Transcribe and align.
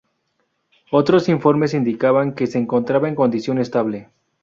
Otros 0.89 1.29
informes 1.29 1.75
indicaban 1.75 2.33
que 2.33 2.47
se 2.47 2.57
encontraba 2.57 3.07
en 3.07 3.13
condición 3.13 3.59
estable. 3.59 4.09